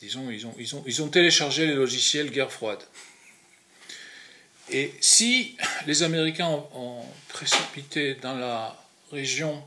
disons, 0.00 0.28
ils 0.30 1.02
ont, 1.02 1.08
téléchargé 1.08 1.66
les 1.66 1.74
logiciels 1.74 2.30
guerre 2.30 2.52
froide. 2.52 2.82
Et 4.70 4.92
si 5.00 5.56
les 5.86 6.02
Américains 6.02 6.48
ont, 6.74 7.02
précipité 7.28 8.14
dans 8.14 8.34
la 8.34 8.76
région 9.10 9.60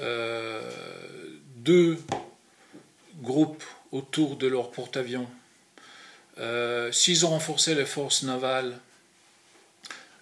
euh, 0.00 0.60
deux 1.56 1.96
groupes 3.20 3.64
autour 3.92 4.36
de 4.36 4.48
leur 4.48 4.72
porte-avions, 4.72 5.28
euh, 6.38 6.90
s'ils 6.92 7.26
ont 7.26 7.30
renforcé 7.30 7.74
les 7.74 7.84
forces 7.84 8.22
navales 8.22 8.78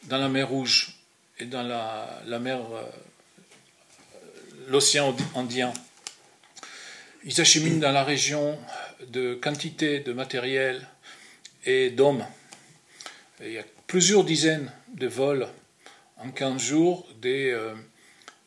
dans 0.04 0.18
la 0.18 0.28
mer 0.28 0.48
Rouge 0.48 0.96
et 1.38 1.44
dans 1.44 1.62
la, 1.62 2.38
mer 2.38 2.60
l'océan 4.68 5.16
Indien. 5.34 5.72
Ils 7.24 7.40
acheminent 7.40 7.80
dans 7.80 7.92
la 7.92 8.04
région 8.04 8.58
de 9.08 9.34
quantité 9.34 10.00
de 10.00 10.12
matériel 10.12 10.86
et 11.64 11.90
d'hommes. 11.90 12.24
Il 13.42 13.52
y 13.52 13.58
a 13.58 13.64
plusieurs 13.86 14.24
dizaines 14.24 14.72
de 14.94 15.06
vols 15.06 15.48
en 16.16 16.30
15 16.30 16.62
jours 16.62 17.06
des, 17.20 17.50
euh, 17.50 17.74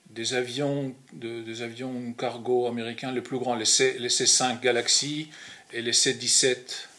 des, 0.10 0.34
avions, 0.34 0.96
des 1.14 1.62
avions 1.62 2.14
cargo 2.14 2.68
américains 2.68 3.12
les 3.12 3.22
plus 3.22 3.40
grands, 3.40 3.56
les, 3.56 3.66
C, 3.66 3.98
les 4.00 4.10
C5 4.10 4.62
Galaxy 4.62 5.30
et 5.72 5.82
les 5.82 5.92
C17 5.92 6.56
euh, 6.56 6.56
euh, 6.56 6.93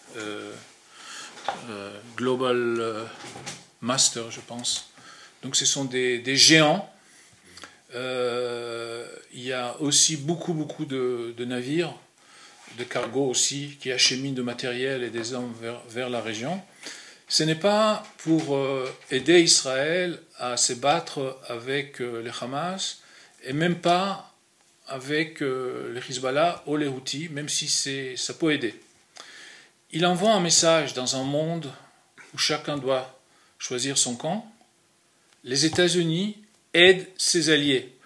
Global 2.16 3.06
Master, 3.80 4.30
je 4.30 4.40
pense. 4.40 4.90
Donc 5.44 5.56
ce 5.56 5.66
sont 5.66 5.84
des, 5.84 6.36
géants 6.36 6.90
euh, 7.94 9.06
il 9.32 9.42
y 9.42 9.52
a 9.52 9.80
aussi 9.80 10.16
beaucoup, 10.16 10.54
beaucoup 10.54 10.84
de, 10.84 11.34
navires, 11.44 11.94
de 12.78 12.84
cargo 12.84 13.28
aussi, 13.28 13.76
qui 13.78 13.92
acheminent 13.92 14.34
de 14.34 14.42
matériel 14.42 15.04
et 15.04 15.10
des 15.10 15.34
hommes 15.34 15.52
vers, 15.88 16.10
la 16.10 16.20
région. 16.20 16.60
Ce 17.28 17.42
n'est 17.42 17.54
pas 17.54 18.02
pour 18.18 18.56
euh, 18.56 18.90
aider 19.10 19.40
Israël 19.40 20.18
à 20.38 20.56
se 20.56 20.72
battre 20.72 21.38
avec 21.48 22.00
euh, 22.00 22.22
les 22.22 22.32
Hamas, 22.40 23.00
et 23.44 23.52
même 23.52 23.76
pas 23.76 24.34
avec 24.86 25.40
les 25.40 26.00
Hezbollah 26.10 26.62
ou 26.66 26.76
les 26.76 26.86
Houthis, 26.86 27.28
même 27.30 27.48
si 27.48 27.68
ça 28.16 28.34
peut 28.34 28.52
aider. 28.52 28.74
Il 29.96 30.04
envoie 30.06 30.32
un 30.32 30.40
message 30.40 30.92
dans 30.92 31.14
un 31.14 31.22
monde 31.22 31.72
où 32.34 32.38
chacun 32.38 32.76
doit 32.78 33.16
choisir 33.58 33.96
son 33.96 34.16
camp. 34.16 34.44
Les 35.44 35.66
États-Unis 35.66 36.36
aide 36.74 37.06
ses 37.16 37.50
alliés, 37.50 37.96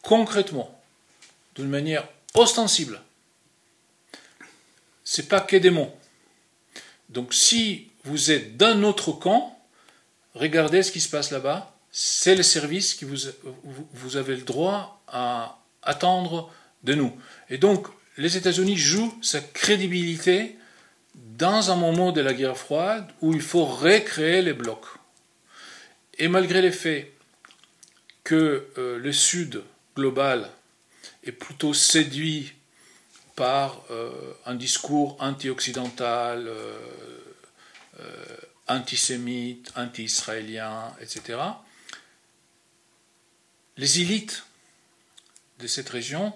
concrètement, 0.00 0.80
d'une 1.54 1.68
manière 1.68 2.08
ostensible. 2.32 3.02
Ce 5.04 5.20
n'est 5.20 5.28
pas 5.28 5.42
que 5.42 5.56
des 5.56 5.68
mots. 5.68 5.94
Donc 7.10 7.34
si 7.34 7.88
vous 8.04 8.30
êtes 8.30 8.56
d'un 8.56 8.82
autre 8.82 9.12
camp, 9.12 9.62
regardez 10.34 10.82
ce 10.82 10.90
qui 10.90 11.02
se 11.02 11.10
passe 11.10 11.32
là-bas. 11.32 11.76
C'est 11.92 12.34
le 12.34 12.42
service 12.42 12.94
que 12.94 13.04
vous 13.04 14.16
avez 14.16 14.36
le 14.36 14.42
droit 14.42 15.02
à 15.06 15.58
attendre 15.82 16.50
de 16.82 16.94
nous. 16.94 17.14
Et 17.50 17.58
donc, 17.58 17.88
les 18.16 18.38
États-Unis 18.38 18.78
jouent 18.78 19.18
sa 19.20 19.42
crédibilité 19.42 20.56
dans 21.20 21.70
un 21.70 21.76
moment 21.76 22.12
de 22.12 22.20
la 22.20 22.32
guerre 22.32 22.56
froide 22.56 23.10
où 23.20 23.34
il 23.34 23.42
faut 23.42 23.64
recréer 23.64 24.42
les 24.42 24.52
blocs. 24.52 24.86
Et 26.18 26.28
malgré 26.28 26.60
les 26.60 26.72
faits, 26.72 27.12
que 28.24 28.68
euh, 28.78 28.98
le 28.98 29.12
Sud 29.12 29.62
global 29.96 30.50
est 31.24 31.32
plutôt 31.32 31.74
séduit 31.74 32.52
par 33.34 33.82
euh, 33.90 34.12
un 34.46 34.54
discours 34.54 35.16
anti-occidental, 35.18 36.46
euh, 36.46 36.76
antisémite, 38.68 39.72
anti-israélien, 39.76 40.94
etc., 41.00 41.40
les 43.76 44.00
élites 44.00 44.44
de 45.58 45.66
cette 45.66 45.88
région 45.88 46.32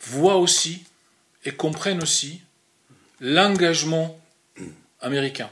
voient 0.00 0.38
aussi 0.38 0.84
et 1.44 1.52
comprennent 1.52 2.02
aussi 2.02 2.42
l'engagement 3.20 4.18
américain. 5.00 5.50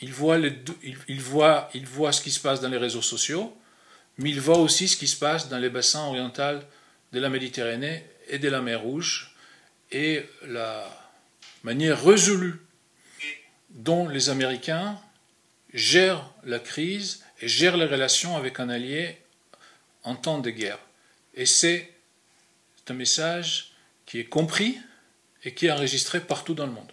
il 0.00 0.12
voit, 0.12 0.38
les 0.38 0.52
il, 1.08 1.20
voit, 1.20 1.70
il 1.74 1.86
voit 1.86 2.12
ce 2.12 2.20
qui 2.20 2.30
se 2.30 2.40
passe 2.40 2.60
dans 2.60 2.68
les 2.68 2.76
réseaux 2.76 3.02
sociaux, 3.02 3.56
mais 4.18 4.30
il 4.30 4.40
voit 4.40 4.58
aussi 4.58 4.88
ce 4.88 4.96
qui 4.96 5.06
se 5.06 5.16
passe 5.16 5.48
dans 5.48 5.58
les 5.58 5.70
bassins 5.70 6.04
orientaux 6.04 6.60
de 7.12 7.20
la 7.20 7.28
Méditerranée 7.28 8.04
et 8.28 8.38
de 8.38 8.48
la 8.48 8.60
mer 8.60 8.82
Rouge, 8.82 9.34
et 9.90 10.26
la 10.46 10.88
manière 11.62 12.02
résolue 12.02 12.60
dont 13.70 14.08
les 14.08 14.28
Américains 14.28 14.98
gèrent 15.72 16.28
la 16.44 16.58
crise 16.58 17.22
et 17.40 17.48
gèrent 17.48 17.76
les 17.76 17.86
relations 17.86 18.36
avec 18.36 18.60
un 18.60 18.68
allié 18.68 19.18
en 20.04 20.16
temps 20.16 20.38
de 20.38 20.50
guerre. 20.50 20.78
Et 21.34 21.46
c'est 21.46 21.92
un 22.88 22.94
message 22.94 23.72
qui 24.04 24.18
est 24.18 24.24
compris 24.24 24.78
et 25.44 25.54
qui 25.54 25.66
est 25.66 25.70
enregistré 25.70 26.20
partout 26.20 26.54
dans 26.54 26.66
le 26.66 26.72
monde. 26.72 26.92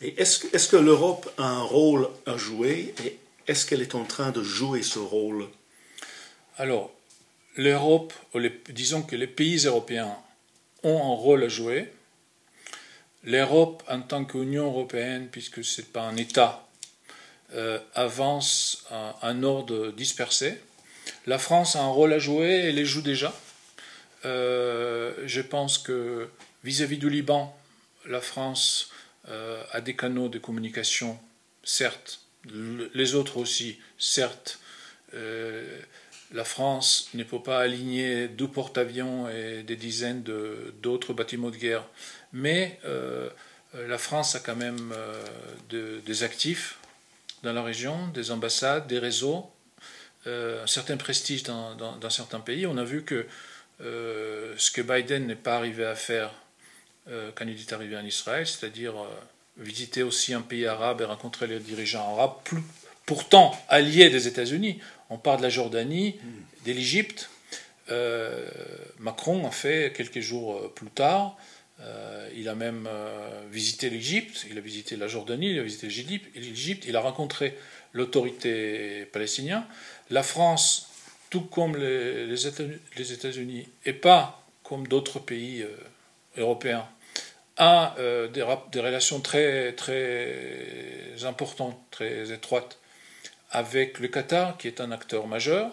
est-ce, 0.00 0.46
est 0.46 0.70
que 0.70 0.76
l'Europe 0.76 1.30
a 1.38 1.44
un 1.44 1.62
rôle 1.62 2.08
à 2.26 2.36
jouer 2.36 2.94
et 3.04 3.18
est-ce 3.46 3.66
qu'elle 3.66 3.82
est 3.82 3.94
en 3.94 4.04
train 4.04 4.30
de 4.30 4.42
jouer 4.42 4.82
ce 4.82 4.98
rôle? 4.98 5.48
Alors, 6.56 6.92
l'Europe, 7.56 8.12
disons 8.70 9.02
que 9.02 9.16
les 9.16 9.26
pays 9.26 9.66
européens 9.66 10.16
ont 10.82 10.98
un 10.98 11.16
rôle 11.16 11.44
à 11.44 11.48
jouer. 11.48 11.92
L'Europe, 13.24 13.82
en 13.88 14.00
tant 14.00 14.24
qu'Union 14.24 14.66
européenne, 14.66 15.28
puisque 15.30 15.64
ce 15.64 15.80
n'est 15.80 15.86
pas 15.86 16.02
un 16.02 16.16
État, 16.16 16.68
euh, 17.54 17.78
avance 17.94 18.84
un 19.22 19.42
ordre 19.42 19.90
dispersé. 19.92 20.60
La 21.26 21.38
France 21.38 21.76
a 21.76 21.82
un 21.82 21.88
rôle 21.88 22.12
à 22.12 22.18
jouer, 22.18 22.50
elle 22.50 22.74
les 22.74 22.84
joue 22.84 23.02
déjà. 23.02 23.34
Euh, 24.24 25.14
je 25.24 25.40
pense 25.40 25.78
que 25.78 26.28
vis-à-vis 26.64 26.98
du 26.98 27.10
Liban, 27.10 27.56
la 28.06 28.20
France 28.20 28.90
euh, 29.28 29.62
a 29.72 29.80
des 29.80 29.94
canaux 29.94 30.28
de 30.28 30.38
communication, 30.38 31.18
certes, 31.62 32.20
les 32.94 33.14
autres 33.14 33.36
aussi, 33.36 33.78
certes. 33.98 34.58
Euh, 35.14 35.80
la 36.32 36.44
France 36.44 37.08
ne 37.14 37.24
peut 37.24 37.42
pas 37.42 37.60
aligner 37.60 38.28
deux 38.28 38.48
porte-avions 38.48 39.28
et 39.30 39.62
des 39.62 39.76
dizaines 39.76 40.22
d'autres 40.82 41.14
bâtiments 41.14 41.50
de 41.50 41.56
guerre, 41.56 41.86
mais 42.34 42.78
la 43.72 43.96
France 43.96 44.34
a 44.34 44.40
quand 44.40 44.54
même 44.54 44.94
des 45.70 46.22
actifs 46.22 46.78
dans 47.42 47.54
la 47.54 47.62
région, 47.62 48.08
des 48.08 48.30
ambassades, 48.30 48.86
des 48.86 48.98
réseaux, 48.98 49.50
un 50.26 50.66
certain 50.66 50.98
prestige 50.98 51.44
dans, 51.44 52.10
certains 52.10 52.40
pays. 52.40 52.66
On 52.66 52.76
a 52.76 52.84
vu 52.84 53.04
que 53.04 53.26
euh, 53.80 54.54
ce 54.56 54.70
que 54.70 54.80
Biden 54.80 55.26
n'est 55.26 55.36
pas 55.36 55.56
arrivé 55.56 55.84
à 55.84 55.94
faire 55.94 56.30
euh, 56.30 56.47
quand 57.34 57.44
il 57.46 57.58
est 57.58 57.72
arrivé 57.72 57.96
en 57.96 58.04
Israël, 58.04 58.46
c'est-à-dire 58.46 58.94
euh, 58.96 59.06
visiter 59.56 60.02
aussi 60.02 60.34
un 60.34 60.40
pays 60.40 60.66
arabe 60.66 61.00
et 61.00 61.04
rencontrer 61.04 61.46
les 61.46 61.58
dirigeants 61.58 62.14
arabes, 62.14 62.34
pourtant 63.06 63.58
alliés 63.68 64.10
des 64.10 64.28
États-Unis. 64.28 64.80
On 65.10 65.18
parle 65.18 65.38
de 65.38 65.42
la 65.42 65.50
Jordanie, 65.50 66.16
de 66.66 66.72
l'Égypte. 66.72 67.30
Macron 68.98 69.46
a 69.46 69.50
fait 69.50 69.94
quelques 69.96 70.20
jours 70.20 70.72
plus 70.74 70.90
tard. 70.90 71.38
il 72.36 72.46
a 72.50 72.54
même 72.54 72.86
visité 73.50 73.88
l'Égypte, 73.88 74.46
il 74.50 74.58
a 74.58 74.60
visité 74.60 74.96
la 74.96 75.08
Jordanie, 75.08 75.52
il 75.52 75.58
a 75.58 75.62
visité 75.62 75.88
l'Égypte, 76.34 76.84
il 76.86 76.94
a 76.94 77.00
rencontré 77.00 77.56
l'autorité 77.94 79.06
palestinienne. 79.06 79.64
La 80.10 80.22
France 80.22 80.88
tout 81.30 81.42
comme 81.42 81.76
les, 81.76 83.12
États-Unis, 83.12 83.68
et 83.84 83.92
pas 83.92 84.42
comme 84.62 84.86
d'autres 84.86 85.18
pays 85.18 85.62
euh, 85.62 85.76
européens, 86.36 86.88
a 87.58 87.94
euh, 87.98 88.28
des, 88.28 88.42
relations 88.42 89.20
très, 89.20 89.72
très 89.72 91.24
importantes, 91.24 91.78
très 91.90 92.32
étroites 92.32 92.78
avec 93.50 93.98
le 93.98 94.08
Qatar, 94.08 94.56
qui 94.56 94.68
est 94.68 94.80
un 94.80 94.90
acteur 94.92 95.26
majeur. 95.26 95.70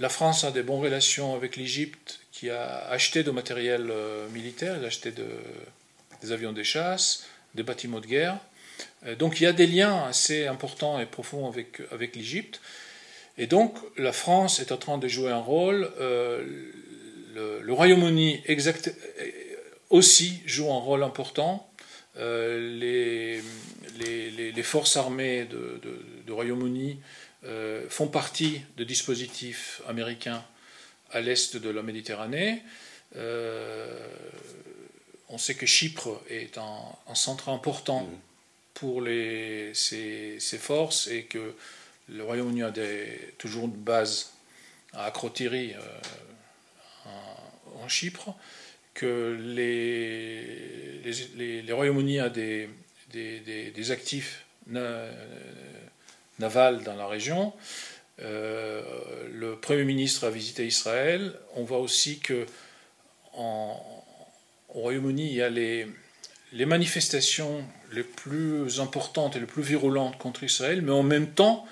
La 0.00 0.08
France 0.08 0.44
a 0.44 0.50
des 0.50 0.62
bonnes 0.62 0.80
relations 0.80 1.34
avec 1.34 1.56
l'Égypte, 1.56 2.20
qui 2.32 2.50
a 2.50 2.88
acheté 2.88 3.22
du 3.22 3.30
matériel 3.30 3.88
euh, 3.90 4.28
militaire, 4.30 4.76
il 4.78 4.84
a 4.84 4.88
acheté 4.88 5.12
des 5.12 6.32
avions 6.32 6.52
de 6.52 6.62
chasse, 6.62 7.26
des 7.54 7.62
bâtiments 7.62 8.00
de 8.00 8.06
guerre. 8.06 8.38
donc 9.18 9.40
il 9.40 9.44
y 9.44 9.46
a 9.46 9.52
des 9.52 9.66
liens 9.66 10.04
assez 10.04 10.46
importants 10.46 10.98
et 10.98 11.06
profonds 11.06 11.46
avec, 11.46 11.82
avec 11.92 12.16
l'Égypte. 12.16 12.60
Et 13.38 13.46
donc 13.46 13.76
la 13.96 14.12
France 14.12 14.60
est 14.60 14.72
en 14.72 14.76
train 14.76 14.98
de 14.98 15.08
jouer 15.08 15.30
un 15.30 15.40
rôle, 15.40 15.90
euh, 16.00 16.44
le, 17.34 17.72
Royaume-Uni 17.72 18.42
aussi 19.92 20.42
joue 20.46 20.72
un 20.72 20.80
rôle 20.80 21.04
important. 21.04 21.70
Euh, 22.18 22.76
les, 22.78 23.40
les, 24.52 24.62
forces 24.62 24.96
armées 24.96 25.44
de, 25.44 25.80
de, 26.26 26.32
Royaume-Uni 26.32 26.98
euh, 27.44 27.88
font 27.88 28.08
partie 28.08 28.60
de 28.76 28.84
dispositifs 28.84 29.80
américains 29.88 30.44
à 31.10 31.20
l'est 31.20 31.56
de 31.56 31.70
la 31.70 31.82
Méditerranée. 31.82 32.62
on 35.28 35.38
sait 35.38 35.54
que 35.54 35.66
Chypre 35.66 36.20
est 36.28 36.58
un, 36.58 37.14
centre 37.14 37.48
important 37.48 38.02
mmh. 38.02 38.18
pour 38.74 39.00
les, 39.00 39.72
ces, 39.74 40.40
ces, 40.40 40.58
forces 40.58 41.06
et 41.08 41.24
que 41.24 41.54
le 42.08 42.24
Royaume-Uni 42.24 42.62
a 42.62 42.70
des, 42.70 43.34
toujours 43.38 43.64
une 43.66 43.72
base 43.72 44.32
à 44.92 45.04
Akrotiri 45.04 45.74
euh, 45.74 47.08
en, 47.82 47.88
Chypre, 47.88 48.34
que 48.94 49.38
les, 49.40 51.02
les, 51.36 51.62
les, 51.62 51.72
Royaumes-Uni 51.72 52.20
a 52.20 52.28
des, 52.28 52.68
des, 53.12 53.90
actifs 53.90 54.44
navals 56.38 56.82
dans 56.84 56.96
la 56.96 57.06
région. 57.06 57.52
Euh, 58.20 58.82
le 59.32 59.56
Premier 59.56 59.84
ministre 59.84 60.26
a 60.26 60.30
visité 60.30 60.66
Israël. 60.66 61.34
On 61.56 61.64
voit 61.64 61.78
aussi 61.78 62.20
que 62.20 62.46
en, 63.34 63.80
au 64.68 64.80
Royaume-Uni, 64.80 65.26
il 65.26 65.34
y 65.34 65.42
a 65.42 65.48
les, 65.48 65.86
les 66.52 66.66
manifestations 66.66 67.64
les 67.92 68.02
plus 68.02 68.80
importantes 68.80 69.36
et 69.36 69.40
les 69.40 69.46
plus 69.46 69.62
virulentes 69.62 70.18
contre 70.18 70.44
Israël, 70.44 70.82
mais 70.82 70.92
en 70.92 71.02
même 71.02 71.28
temps, 71.28 71.66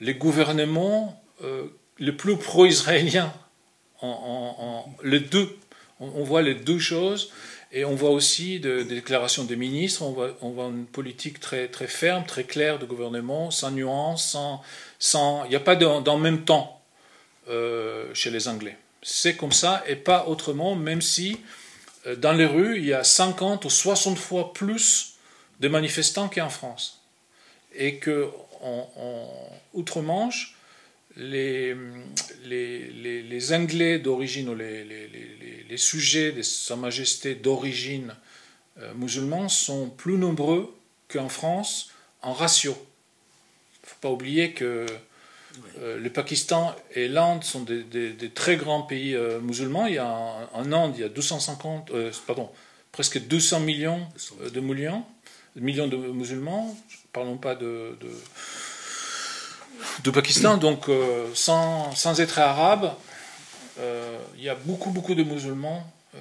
les 0.00 0.14
gouvernements 0.14 1.22
euh, 1.42 1.66
les 1.98 2.12
plus 2.12 2.36
pro-israéliens, 2.36 3.32
en, 4.00 4.84
les 5.02 5.18
deux, 5.18 5.57
on, 6.00 6.22
voit 6.24 6.42
les 6.42 6.54
deux 6.54 6.78
choses, 6.78 7.30
et 7.72 7.84
on 7.84 7.94
voit 7.94 8.10
aussi 8.10 8.60
des 8.60 8.84
déclarations 8.84 9.44
des 9.44 9.56
ministres, 9.56 10.02
on 10.02 10.12
voit, 10.12 10.36
on 10.40 10.70
une 10.70 10.86
politique 10.86 11.40
très, 11.40 11.68
très 11.68 11.86
ferme, 11.86 12.24
très 12.24 12.44
claire 12.44 12.78
de 12.78 12.86
gouvernement, 12.86 13.50
sans 13.50 13.70
nuance, 13.70 14.30
sans, 14.30 14.62
sans, 14.98 15.44
il 15.44 15.50
n'y 15.50 15.56
a 15.56 15.60
pas 15.60 15.76
d'en 15.76 16.18
même 16.18 16.44
temps 16.44 16.80
euh, 17.48 18.12
chez 18.14 18.30
les 18.30 18.48
Anglais. 18.48 18.76
C'est 19.02 19.36
comme 19.36 19.52
ça 19.52 19.82
et 19.86 19.96
pas 19.96 20.26
autrement, 20.26 20.74
même 20.74 21.02
si 21.02 21.38
euh, 22.06 22.16
dans 22.16 22.32
les 22.32 22.46
rues, 22.46 22.78
il 22.78 22.84
y 22.84 22.94
a 22.94 23.04
50 23.04 23.64
ou 23.64 23.70
60 23.70 24.18
fois 24.18 24.52
plus 24.52 25.14
de 25.60 25.68
manifestants 25.68 26.28
qu'en 26.28 26.50
France. 26.50 27.00
Et 27.74 27.96
que 27.96 28.28
en, 28.62 29.28
outre-Manche, 29.74 30.57
les, 31.18 31.76
les, 32.44 33.52
Anglais 33.52 33.98
d'origine, 33.98 34.48
ou 34.48 34.54
les, 34.54 35.76
sujets 35.76 36.32
de 36.32 36.42
Sa 36.42 36.76
Majesté 36.76 37.34
d'origine 37.34 38.14
euh, 38.80 38.92
musulmane 38.94 39.48
sont 39.48 39.90
plus 39.90 40.16
nombreux 40.16 40.74
qu'en 41.08 41.28
France 41.28 41.90
en 42.22 42.32
ratio. 42.32 42.72
Il 42.72 43.86
ne 43.86 43.88
faut 43.90 43.96
pas 44.00 44.10
oublier 44.10 44.52
que 44.52 44.86
euh, 45.78 45.98
le 45.98 46.10
Pakistan 46.10 46.74
et 46.94 47.08
l'Inde 47.08 47.44
sont 47.44 47.62
des, 47.62 48.14
très 48.34 48.56
grands 48.56 48.82
pays 48.82 49.14
euh, 49.14 49.40
musulmans. 49.40 49.86
Il 49.86 49.94
y 49.94 49.98
a 49.98 50.08
en, 50.52 50.72
Inde, 50.72 50.94
il 50.96 51.00
y 51.00 51.04
a 51.04 51.08
250, 51.08 51.92
pardon, 52.26 52.50
presque 52.92 53.20
200 53.20 53.60
millions 53.60 54.06
de 54.52 54.60
millions, 54.60 55.04
millions 55.56 55.88
de 55.88 55.96
musulmans 55.96 56.76
parlons 57.12 57.36
pas 57.36 57.54
de, 57.54 57.96
de, 60.04 60.10
Pakistan, 60.10 60.56
donc 60.56 60.88
euh, 60.88 61.28
sans, 61.34 62.20
être 62.20 62.38
arabe, 62.38 62.94
euh, 63.78 64.18
il 64.36 64.42
y 64.42 64.48
a 64.48 64.54
beaucoup, 64.54 64.90
beaucoup 64.90 65.14
de 65.14 65.22
musulmans 65.22 65.90
euh, 66.14 66.18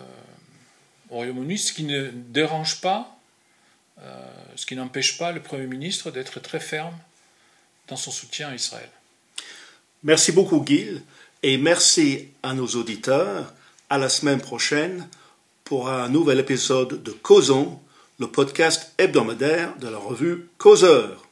au 1.10 1.16
Royaume-Uni, 1.16 1.58
ce 1.58 1.74
qui 1.74 1.84
ne 1.84 2.10
dérange 2.12 2.82
pas, 2.82 3.14
ce 4.56 4.66
qui 4.66 4.76
n'empêche 4.76 5.18
pas 5.18 5.32
le 5.32 5.42
Premier 5.42 5.66
ministre 5.66 6.12
d'être 6.12 6.40
très 6.40 6.60
ferme 6.60 6.96
dans 7.88 7.96
son 7.96 8.12
soutien 8.12 8.50
à 8.50 8.56
Israël. 8.56 8.90
Merci 10.04 10.32
beaucoup, 10.32 10.64
Gil, 10.66 11.02
et 11.42 11.58
merci 11.58 12.28
à 12.44 12.54
nos 12.54 12.68
auditeurs. 12.68 13.54
À 13.90 13.98
la 13.98 14.10
semaine 14.10 14.42
prochaine 14.42 15.08
pour 15.64 15.90
un 15.90 16.10
nouvel 16.10 16.40
épisode 16.40 17.02
de 17.02 17.12
Causons 17.12 17.80
le 18.20 18.28
podcast 18.28 18.94
hebdomadaire 18.98 19.78
de 19.78 19.88
la 19.88 20.00
revue 20.00 20.50
Causeur. 20.58 21.27